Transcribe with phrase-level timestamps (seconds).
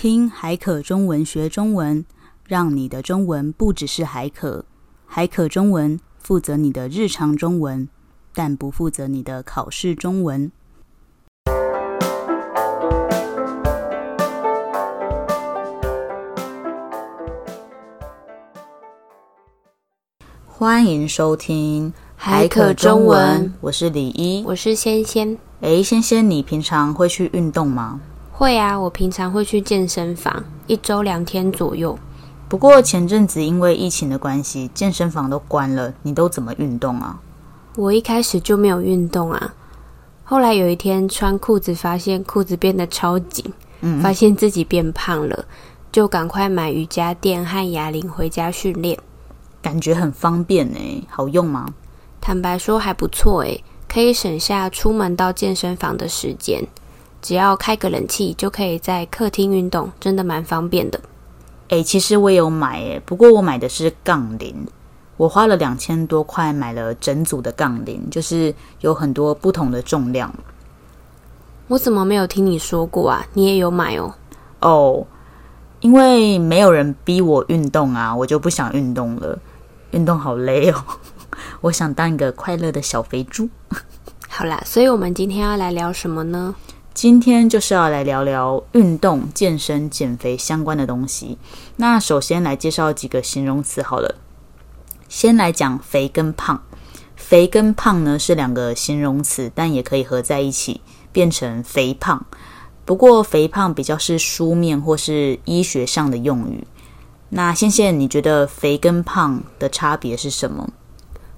[0.00, 2.06] 听海可中文学中文，
[2.46, 4.64] 让你的中文不只是海可。
[5.04, 7.88] 海可中文负责你的日常中文，
[8.32, 10.52] 但不负责你的考试中文。
[20.46, 25.36] 欢迎收听海可中文，我是李一，我是仙仙。
[25.62, 28.00] 诶，仙仙，你平常会去运动吗？
[28.38, 31.98] 会啊，我平常会去健身房，一周两天左右。
[32.48, 37.18] 不过前阵子因为疫情的关系，健身房都关了，你都怎么运动啊？
[37.74, 39.54] 我一开始就没有运动啊，
[40.22, 43.44] 后来有一天穿裤子，发现裤子变得超紧，
[43.80, 45.44] 嗯，发现自己变胖了，
[45.90, 48.96] 就赶快买瑜伽垫和哑铃回家训练。
[49.60, 51.66] 感觉很方便诶，好用吗？
[52.20, 56.64] 坦白说还不错诶，可以省下出门到健身房的时间。
[57.20, 61.00] 只要开个冷气，就可以在客厅运动，真的蛮方便的。
[61.68, 64.66] 诶，其实我也有买诶，不过我买的是杠铃，
[65.16, 70.32] 我花了两千多块买了整组的杠铃，就是有很多不同的重量。
[71.66, 73.26] 我怎么没有听你说过啊？
[73.34, 74.14] 你也有买哦？
[74.60, 75.06] 哦，
[75.80, 79.38] 因为没有人逼我运动啊，我就不想运动了。
[79.90, 80.84] 运动好累哦，
[81.62, 83.48] 我想当一个快乐的小肥猪。
[84.28, 86.54] 好啦，所以我们今天要来聊什么呢？
[87.00, 91.38] 今天就是要来聊聊运动、健身、减肥相关的东西。
[91.76, 94.16] 那首先来介绍几个形容词好了。
[95.08, 96.60] 先来讲肥跟胖。
[97.14, 100.80] 肥跟胖呢是两个形容词，但也可以合在一起
[101.12, 102.26] 变成肥胖。
[102.84, 106.66] 不过肥胖比较是书面或是医学上的用语。
[107.28, 110.68] 那仙仙，你觉得肥跟胖的差别是什么？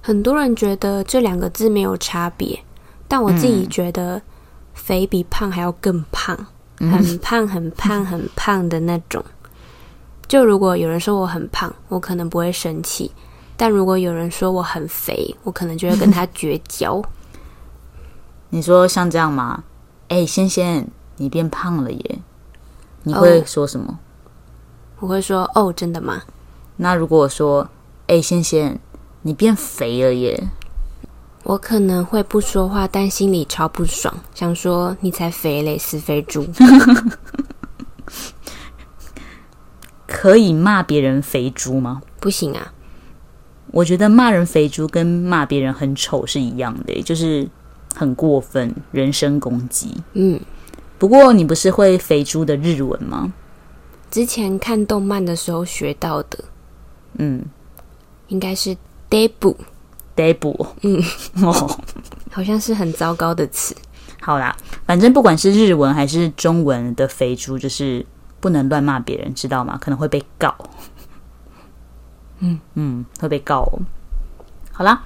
[0.01, 2.63] 很多人觉得这两个字没有差别，
[3.07, 4.21] 但我自己觉得、嗯。
[4.73, 6.37] 肥比胖还要更胖，
[6.79, 9.23] 很胖很胖很胖的那种。
[10.27, 13.11] 就如果有人说我很胖，我可能不会生气；
[13.57, 17.01] 但如果有人说我很肥，我可能就会跟他绝交。
[18.49, 19.63] 你说像这样吗？
[20.07, 22.19] 哎，仙仙，你变胖了耶！
[23.03, 23.87] 你会说什么？
[23.87, 23.99] 哦，
[24.99, 26.21] 我会说哦，真的吗？
[26.77, 27.69] 那如果我说，
[28.07, 28.79] 哎，仙仙，
[29.21, 30.49] 你变肥了耶？
[31.43, 36.47] 我可能会不说话，但心里超不爽，想说你才肥嘞，死肥猪！
[40.07, 42.01] 可以骂别人肥猪吗？
[42.19, 42.73] 不行啊！
[43.71, 47.49] 我觉得骂人肥猪跟骂别人很丑是一样的，就是
[47.95, 49.95] 很过分，人身攻击。
[50.13, 50.39] 嗯，
[50.99, 53.33] 不过你不是会肥猪的日文吗？
[54.11, 56.43] 之前看动漫的时候学到的。
[57.17, 57.43] 嗯，
[58.27, 58.75] 应该是
[60.15, 60.67] debu。
[60.81, 61.01] 嗯，
[61.43, 61.79] 哦，
[62.31, 63.75] 好像是很糟糕的词。
[64.21, 64.55] 好啦，
[64.85, 68.05] 反正不管是日文还是中文的“肥猪”，就是
[68.39, 69.77] 不能乱骂别人，知道吗？
[69.81, 70.53] 可能会被告。
[72.39, 73.79] 嗯嗯，会被告哦。
[74.71, 75.03] 好啦，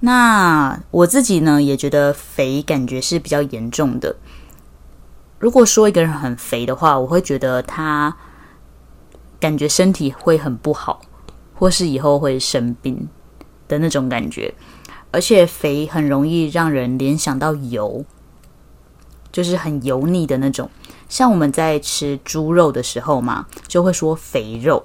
[0.00, 4.16] 那我自己呢，也觉得肥感觉是比较严重的。
[5.38, 8.16] 如果说一个人很肥的话，我会觉得他
[9.40, 11.00] 感觉身体会很不好，
[11.54, 13.08] 或是以后会生病。
[13.68, 14.52] 的那种感觉，
[15.10, 18.04] 而且肥很容易让人联想到油，
[19.30, 20.68] 就是很油腻的那种。
[21.08, 24.84] 像我们在吃猪肉的时候嘛，就会说肥肉，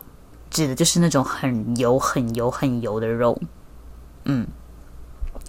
[0.49, 3.37] 指的就是那种很油、很油、很油的肉。
[4.23, 4.47] 嗯，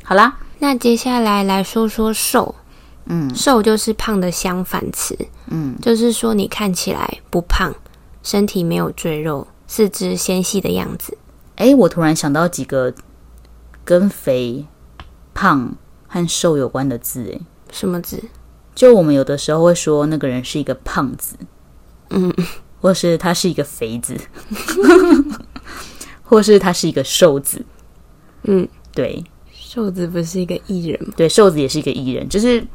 [0.02, 2.54] 好啦，那接下来来说说瘦。
[3.06, 5.16] 嗯，瘦就是胖的相反词。
[5.46, 7.72] 嗯，就是说你看起来不胖，
[8.22, 11.16] 身体没有赘肉，四肢纤细的样子。
[11.56, 12.92] 哎，我突然想到几个。
[13.84, 14.66] 跟肥、
[15.34, 15.74] 胖
[16.06, 17.40] 和瘦有关的字，诶，
[17.70, 18.22] 什么字？
[18.74, 21.36] 就我们有的时候会说那个人是一个胖子，
[22.10, 22.32] 嗯，
[22.80, 24.16] 或是他是一个肥子，
[26.24, 27.64] 或是他是一个瘦子，
[28.42, 29.22] 嗯，对，
[29.52, 31.14] 瘦子不是一个艺人吗？
[31.16, 32.66] 对，瘦子也是一个艺人，就是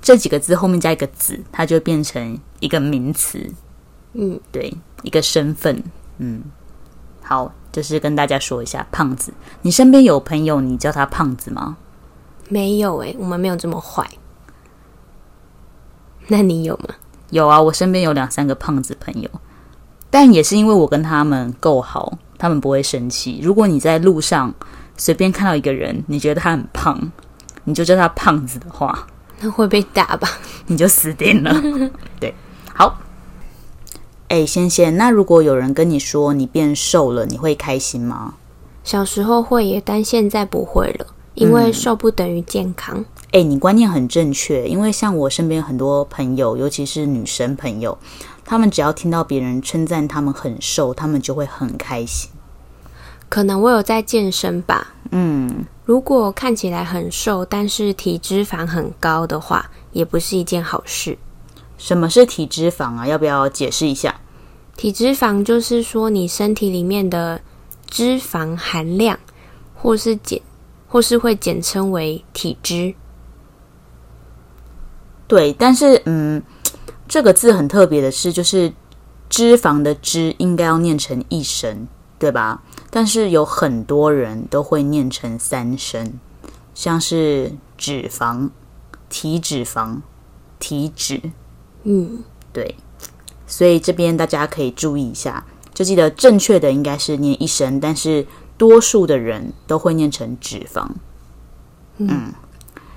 [0.00, 3.48] 这几个字后面加一个子，它就变成一个名词，
[4.14, 5.82] 嗯，对，一个身份，
[6.18, 6.42] 嗯。
[7.22, 11.76] 好，就是跟大家说一下，胖子，你身边有朋友，你叫他胖子吗？
[12.48, 14.08] 没有诶，我们没有这么坏。
[16.28, 16.94] 那你有吗？
[17.28, 19.28] 有啊，我身边有两三个胖子朋友，
[20.08, 23.40] 但也是因为我跟他们够好，他们不会生气。
[23.42, 24.54] 如果你在路上
[24.96, 26.98] 随便看到一个人，你觉得他很胖，
[27.64, 29.06] 你就叫他胖子的话，
[29.40, 30.26] 那会被打吧？
[30.68, 31.54] 你就死定了。
[32.18, 32.34] 对，
[32.72, 32.98] 好。
[34.28, 38.34] 哎，仙仙，那如果有人跟你说你变瘦了，你会开心吗？
[38.82, 43.04] 小时候会耶，但现在不会了，因为瘦不等于健康。
[43.32, 47.96] 哎，你观念很正确，因为像我身边很多朋友，尤其是女生朋友，
[48.44, 52.30] 她们只要听到别人称赞她们很瘦，她们就会很开心。
[53.28, 61.18] 可能我有在健身吧，嗯，如果看起来很瘦，但是体脂肪很高的话，也不是一件好事。
[61.78, 63.06] 什么是体脂肪啊？
[63.06, 64.20] 要不要解释一下？
[64.76, 67.40] 体脂肪就是说你身体里面的
[67.86, 69.18] 脂肪含量，
[69.74, 70.42] 或是简，
[70.86, 72.94] 或是会简称为体脂。
[75.26, 76.42] 对，但是嗯，
[77.08, 78.72] 这个字很特别的是，就是
[79.28, 81.88] 脂肪的脂应该要念成一声，
[82.18, 82.62] 对吧？
[82.90, 86.20] 但是有很多人都会念成三声，
[86.74, 88.50] 像是脂肪、
[89.08, 90.00] 体脂肪、
[90.58, 91.20] 体脂，
[91.86, 92.22] 嗯，
[92.52, 92.74] 对。
[93.46, 98.26] 所以这边大家可以注意一下，就记得正确的应该是念一声，但是
[98.58, 100.84] 多数的人都会念成脂肪。
[101.98, 102.34] 嗯，嗯，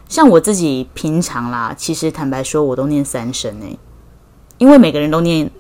[0.07, 3.77] 像我自己平常啦，其实坦白说，我都念三声诶，
[4.57, 5.51] 因为每个人都念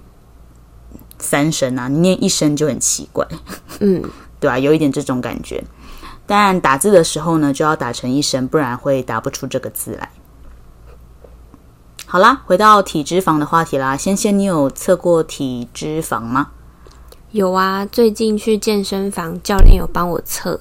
[1.19, 3.27] 三声啊，你念一声就很奇怪。
[3.79, 4.01] 嗯，
[4.41, 4.57] 对吧？
[4.57, 5.63] 有一点这种感觉。
[6.25, 10.09] 但打字的时候呢，就要打成一声，不然会打不出这个字来。
[12.11, 13.95] 好啦，回到体脂肪的话题啦。
[13.95, 16.49] 仙仙，你有测过体脂肪吗？
[17.29, 20.59] 有啊，最近去健身房，教练有帮我测。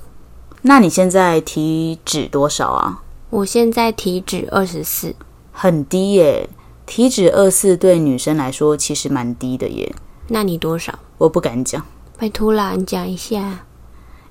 [0.60, 3.02] 那你现在体脂多少啊？
[3.30, 5.14] 我现在体脂二十四，
[5.50, 6.50] 很低耶。
[6.84, 9.94] 体脂二四对女生来说其实蛮低的耶。
[10.26, 10.98] 那你多少？
[11.16, 11.82] 我不敢讲。
[12.18, 13.60] 拜托啦，你讲一下。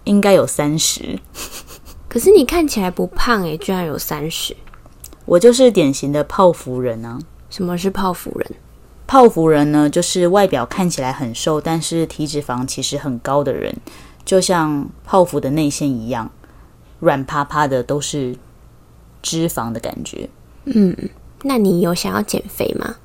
[0.03, 1.19] 应该有三十。
[2.07, 4.55] 可是你看起来不胖诶，居然有三十。
[5.27, 7.19] 我就是典型的泡芙人啊！
[7.50, 8.51] 什么是泡芙人？
[9.06, 13.75] 泡芙人呢，就是外表看起来很瘦，但是体脂肪其实很高的人，
[14.25, 16.31] 就像泡芙的内馅一样，
[17.00, 18.35] 软趴趴的都是
[19.21, 20.29] 脂肪的感觉。
[20.63, 20.95] 嗯，
[21.44, 22.95] 那你有想要减肥吗？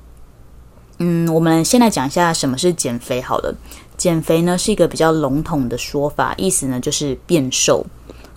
[0.99, 3.53] 嗯，我们先来讲一下什么是减肥好了。
[3.97, 7.85] 减肥呢是一个比较笼统的说法，意思呢就是变瘦。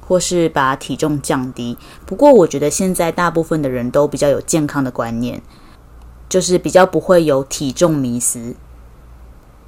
[0.07, 1.77] 或是把体重降低，
[2.07, 5.43] 不过我觉得现在大部分的人都比较有健康的观念，
[6.29, 8.55] 就是比较不会有体重迷思，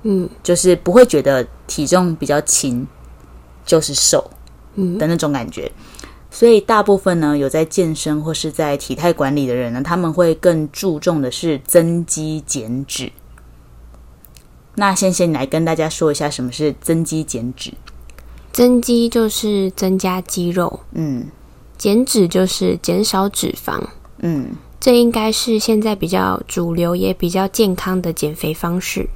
[0.02, 2.86] 嗯，就是不会觉得体重比较轻
[3.66, 4.30] 就是瘦，
[4.76, 5.72] 嗯的那种感觉。
[6.30, 13.10] 所以大部分呢有在健身或是在体态管理的人呢，他们会更注重的是增肌减脂。
[14.76, 17.72] 那先先来跟大家说一下什么是增肌减脂。
[18.58, 21.28] 增肌就是增加肌肉，嗯，
[21.76, 23.80] 减脂就是减少脂肪，
[24.18, 24.50] 嗯，
[24.80, 29.08] 这应该是现在比较主流也比较健康的减肥方式。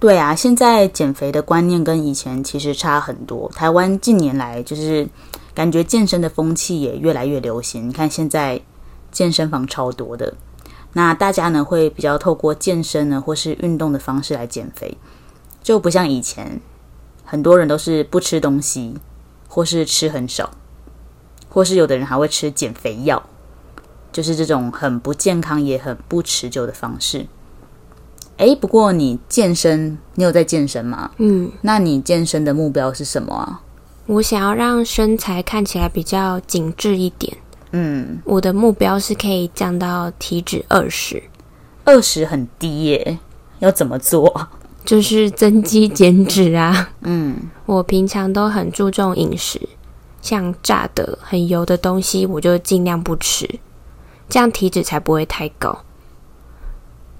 [0.00, 3.50] 对啊，现在减肥的观念跟以前其实差很多。
[3.54, 5.06] 台湾近年来就是
[5.54, 7.90] 感觉健身的风气也越来越流行。
[7.90, 8.58] 你看现在
[9.12, 10.32] 健身房超多的，
[10.94, 14.96] 那大家呢会比较透过健身呢或是运动的方式来减肥，
[15.62, 16.58] 就不像以前。
[17.30, 18.96] 很多人都是不吃东西，
[19.48, 20.50] 或是吃很少，
[21.50, 23.22] 或是有的人还会吃减肥药，
[24.10, 27.26] 就是这种很不健康也很不持久的方式。
[28.38, 31.10] 诶，不过你健身，你有在健身吗？
[31.18, 33.60] 嗯，那你健身的目标是什么啊？
[34.06, 37.36] 我想要让身材看起来比较紧致一点。
[37.72, 41.22] 嗯，我的目标是可以降到体脂二十，
[41.84, 43.18] 二十很低耶，
[43.58, 44.48] 要怎么做？
[44.88, 49.60] 就是增肌减脂啊， 嗯，我平常都很注重饮食，
[50.22, 53.46] 像炸的、很油的东西，我就尽量不吃，
[54.30, 55.80] 这样体脂才不会太高。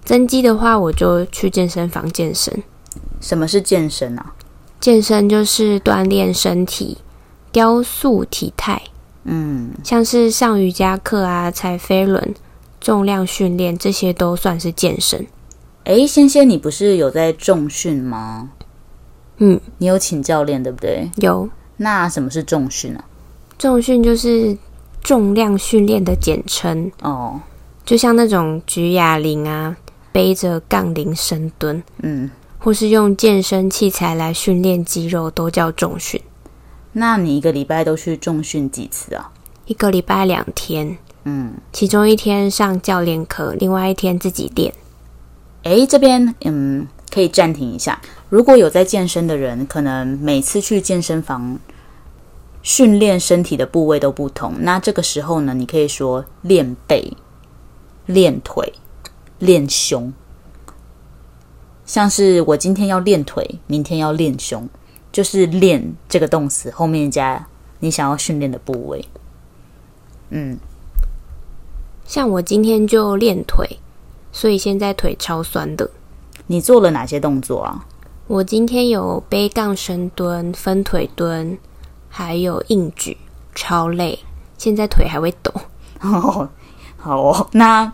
[0.03, 2.63] 增肌的话，我就去健身房健身。
[3.21, 4.33] 什么是健身啊？
[4.81, 6.97] 健身就是锻炼身体、
[7.53, 8.81] 雕塑体态，
[9.25, 12.35] 嗯，像是上瑜伽课啊、踩飞轮、
[12.81, 15.27] 重量训练，这些都算是健身。
[15.89, 18.51] 哎，仙仙，你不是有在重训吗？
[19.39, 21.11] 嗯，你有请教练对不对？
[21.17, 21.49] 有。
[21.79, 23.03] 那什么是重训啊？
[23.57, 24.59] 重训就是
[25.03, 27.41] 重量训练的简称哦，
[27.87, 29.79] 就像那种举哑铃啊，
[30.13, 36.21] 背着杠铃深蹲，嗯，或是用健身器材来训练肌肉，都叫重训。
[36.93, 39.33] 那你一个礼拜都去重训几次啊？
[39.65, 44.75] 一个礼拜两天，嗯，其中一天上教练课，另外一天自己练。
[45.65, 48.01] 诶，这边嗯，可以暂停一下。
[48.29, 51.59] 如果有在健身的人，可能每次去健身房
[52.63, 54.55] 训练身体的部位都不同。
[54.61, 57.17] 那这个时候呢，你可以说练背、
[58.07, 58.73] 练腿、
[59.39, 60.13] 练胸。
[61.85, 64.69] 像是我今天要练腿，明天要练胸，
[65.11, 67.47] 就是练这个动词后面加
[67.81, 69.05] 你想要训练的部位。
[70.29, 70.59] 嗯，
[72.05, 73.79] 像我今天就练腿，
[74.33, 75.91] 所以现在腿超酸的。
[76.47, 77.85] 你做了哪些动作啊？
[78.27, 81.59] 我今天有背杠深蹲、分腿蹲，
[82.09, 83.17] 还有硬举，
[83.55, 84.19] 超累，
[84.57, 85.53] 现在腿还会抖。
[86.01, 86.49] 哦，
[86.97, 87.93] 好哦，那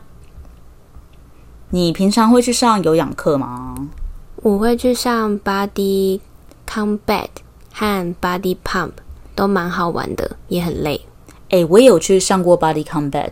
[1.70, 3.88] 你平常会去上有氧课吗？
[4.36, 6.20] 我会去上 Body
[6.68, 7.28] Combat
[7.72, 8.92] 和 Body Pump，
[9.34, 11.00] 都蛮好玩的，也很累。
[11.50, 13.30] 哎，我也有去上过 Body Combat，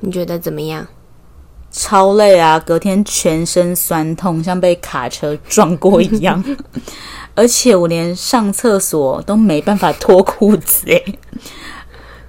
[0.00, 0.86] 你觉得怎么样？
[1.78, 2.58] 超累啊！
[2.58, 6.42] 隔天全身酸痛，像被卡车撞过一样。
[7.36, 11.02] 而且我连上厕所都没办法脱裤子，哎，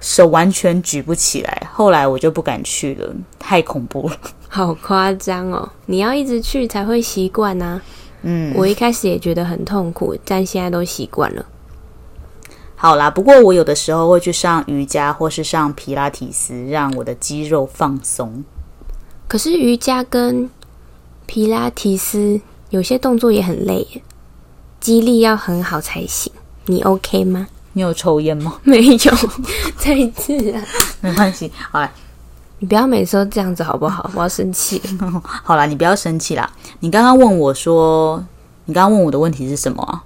[0.00, 1.66] 手完全举不起来。
[1.72, 4.16] 后来我就不敢去了，太恐怖了。
[4.48, 5.66] 好夸张哦！
[5.86, 7.80] 你要一直去才会习惯呐。
[8.20, 11.46] 嗯，我一开始也觉得很痛苦，但现在都习惯了。
[12.76, 18.44] 好啦，不过我有的时候会去上瑜伽或是上皮拉提斯，让我的肌肉放松。
[19.28, 20.48] 可是瑜伽跟
[21.26, 24.02] 皮拉提斯有些动作也很累耶，
[24.80, 26.32] 肌力要很好才行。
[26.64, 27.46] 你 OK 吗？
[27.74, 28.58] 你有抽烟吗？
[28.64, 28.96] 没有，
[29.76, 30.64] 再一次啊，
[31.02, 31.52] 没关系。
[31.70, 31.92] 好了，
[32.58, 34.10] 你不要每次都这样子好不好？
[34.14, 34.80] 我要生气。
[35.44, 36.50] 好啦，你不要生气啦。
[36.80, 38.24] 你刚刚问我说，
[38.64, 40.02] 你刚刚问我的问题是什么啊？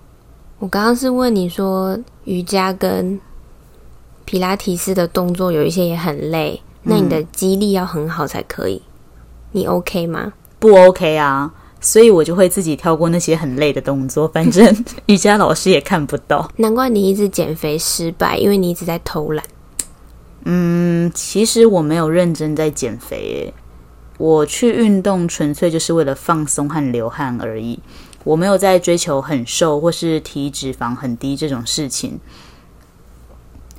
[0.59, 3.21] 我刚刚是问你说，瑜伽跟
[4.25, 8.83] 皮拉提斯的动作有一些也很累，那你的肌力要很好才可以。
[9.53, 10.33] 你 OK 吗？
[10.59, 16.51] 不 OK 啊，所以我就会自己跳过那些很累的动作，反正 瑜伽老师也看不到。
[16.57, 19.45] 难怪你一直减肥失败，因为你一直在偷懒。
[20.45, 23.55] 嗯，其实我没有认真在减肥，
[24.19, 27.79] 我去运动纯粹就是为了放松和流汗而已。
[28.25, 32.21] 我没有在追求很瘦或是体脂肪很低这种事情。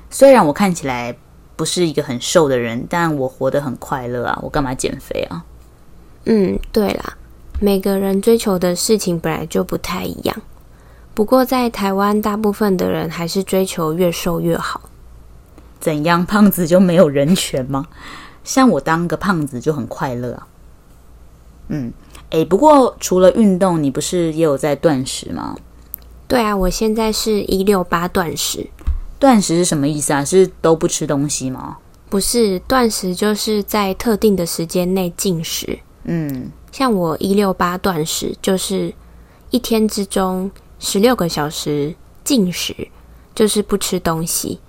[0.09, 1.15] 虽然我看起来
[1.55, 4.37] 不是一个很瘦的人，但我活得很快乐啊！
[4.41, 5.45] 我干嘛减肥啊？
[6.25, 7.17] 嗯，对啦，
[7.59, 10.41] 每个人追求的事情本来就不太一样。
[11.13, 14.81] 不过在台湾，大部分的人还是追求越瘦越好。
[15.79, 17.87] 怎样，胖子就没有人权吗？
[18.43, 20.47] 像我当个胖子就很快乐啊。
[21.67, 21.91] 嗯，
[22.29, 25.55] 诶，不过除了运动，你不是也有在断食吗？
[26.27, 28.69] 对啊，我现在是一六八断食。
[29.19, 30.25] 断食是什么意思啊？
[30.25, 31.77] 是都不吃东西吗？
[32.09, 35.79] 不是，断食就是在特定的时间内禁食。
[36.05, 38.93] 嗯，像我一六八断食，就是
[39.51, 42.75] 一天之中十六个小时禁食，
[43.33, 44.59] 就是不吃东西，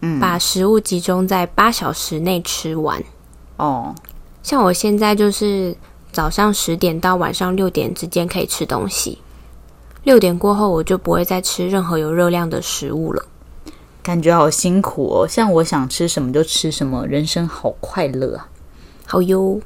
[0.00, 3.02] 嗯，把食物集中在八小时内吃完。
[3.56, 3.94] 哦，
[4.42, 5.76] 像我现在就是
[6.12, 9.18] 早上十点到晚上六点之间可以吃东西，
[10.04, 13.24] 六点过后我就不会再吃任何有热量的食物了。
[14.02, 18.48] 感觉好辛苦哦，像我想吃什么就吃什么，人生好快乐啊，
[19.06, 19.60] 好哟。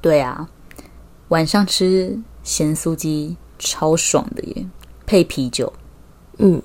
[0.00, 0.48] 对啊，
[1.28, 4.66] 晚上吃咸酥鸡超爽的耶，
[5.04, 5.72] 配啤酒。
[6.38, 6.62] 嗯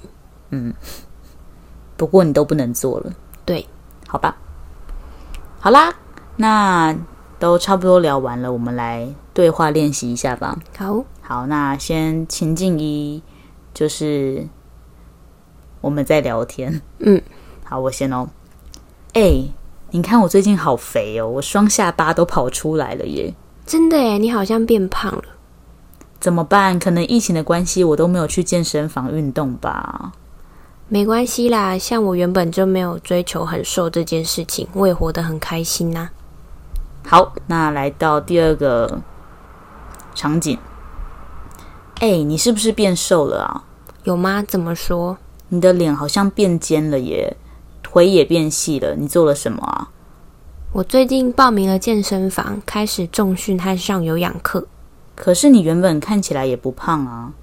[0.50, 0.74] 嗯，
[1.98, 3.14] 不过你都不能做了。
[3.46, 3.68] 对，
[4.08, 4.38] 好吧。
[5.60, 5.94] 好啦，
[6.36, 6.96] 那
[7.40, 10.60] 都差不多聊完了，我们来对话练习一下吧。
[10.78, 13.24] 好，好，那先情境一，
[13.74, 14.48] 就是
[15.80, 16.82] 我们在聊天。
[17.00, 17.22] 嗯，
[17.64, 18.30] 好，我先哦。
[19.14, 19.46] 哎。
[19.94, 23.34] 你看我最近好肥哦，我双下巴都跑出来了耶！
[23.66, 25.24] 真的耶，你好像变胖了。
[26.18, 26.80] 怎么办？
[26.80, 30.14] 可能疫情的关系，我都没有去健身房运动吧。
[30.88, 36.10] 没关系啦，像我原本就没有追求很瘦这件事情，我也活得很开心呐。
[37.06, 39.02] 好，那来到第二个
[40.16, 40.58] 场景。
[42.00, 43.64] 哎，你是不是变瘦了啊？
[44.04, 44.42] 有吗？
[44.48, 45.18] 怎么说？
[45.50, 47.36] 你的脸好像变尖了耶。
[47.92, 49.90] 腿也变细了，你做了什么啊？
[50.72, 54.66] 我最近报名了健身房，开始重训和上有氧课。
[55.14, 57.34] 可是你原本看起来也不胖啊。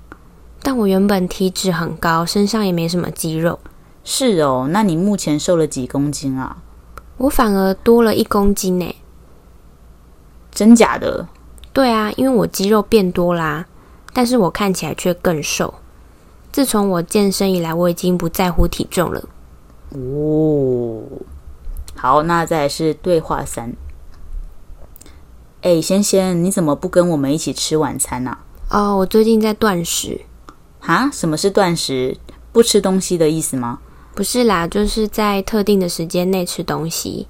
[0.62, 3.59] 但我原本体脂很高，身上也没什么肌肉。
[4.02, 6.57] 是哦，那你目前瘦了几公斤啊？
[7.19, 8.97] 我反而多了一公斤呢。
[10.50, 11.28] 真假的？
[11.75, 13.67] 对啊，因为我肌肉变多啦，
[14.14, 15.75] 但是我看起来却更瘦。
[16.50, 19.23] 自从我健身以来，我已经不在乎体重了。
[19.90, 21.02] 哦，
[21.95, 23.75] 好，那再来是对话三。
[25.62, 28.38] 哎，仙仙，你怎么不跟我们一起吃晚餐呢？
[28.68, 28.92] 啊？
[28.92, 30.21] 哦，我最近在断食。
[30.78, 31.11] 哈？
[31.12, 32.16] 什么是断食？
[32.52, 33.80] 不吃东西的意思吗？
[34.14, 37.26] 不是啦，就是在特定的时间内吃东西。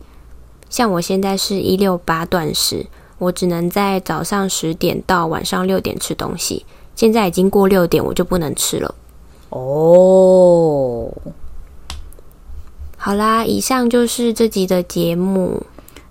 [0.68, 2.86] 像我现在是一六八断食，
[3.18, 6.66] 我只能在早上十点到晚上六点吃东西。
[6.94, 8.94] 现在已经过六点，我就不能吃了。
[9.50, 11.10] 哦。
[13.00, 15.64] 好啦，以上就是这集的节目。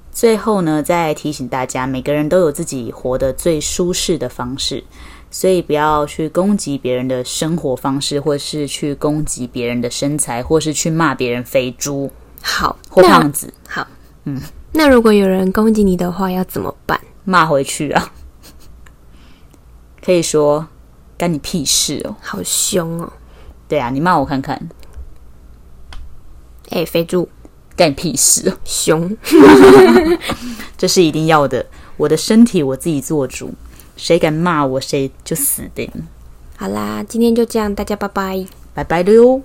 [0.10, 4.82] 最后呢，再提醒大家，每个人都有自己活得最舒适的方式，
[5.30, 12.10] 所以不要去攻击别人的生活方式，或是去攻击别人的身材，或是去骂别人肥猪。
[12.42, 13.54] 好，或胖子。
[13.68, 13.86] 好，
[14.24, 14.42] 嗯，
[14.72, 17.00] 那如果有人攻击你的话，要怎么办？
[17.26, 18.14] 骂回去啊！
[20.04, 20.66] 可以说
[21.18, 22.16] 干你屁事哦！
[22.22, 23.12] 好凶哦！
[23.68, 24.70] 对啊，你骂我看看。
[26.70, 27.28] 哎，肥猪！
[27.76, 28.58] 干屁事！
[28.66, 29.16] 熊，
[30.78, 31.66] 这是一定要的。
[31.96, 33.52] 我的身体我自己做主，
[33.96, 35.90] 谁敢骂我，谁就死定。
[36.56, 39.42] 好啦，今天就这样，大家拜拜，拜拜了哟。